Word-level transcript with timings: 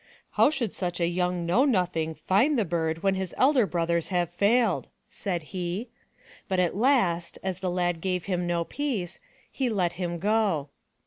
"How 0.31 0.49
should 0.49 0.73
such 0.73 0.99
a 0.99 1.05
young 1.05 1.45
know 1.45 1.63
nothing 1.63 2.15
find 2.15 2.57
the 2.57 2.65
bird 2.65 3.03
when 3.03 3.13
his 3.13 3.35
elder 3.37 3.67
bro 3.67 3.85
thers 3.85 4.07
have 4.07 4.33
failed?*' 4.33 4.87
said 5.11 5.43
he. 5.53 5.89
But 6.47 6.59
at 6.59 6.75
last, 6.75 7.37
as 7.43 7.59
the 7.59 7.69
lad 7.69 8.01
gave 8.01 8.25
him 8.25 8.47
no 8.47 8.63
peace, 8.63 9.19
he 9.51 9.69
let 9.69 9.91
him 9.91 10.17
go. 10.17 10.69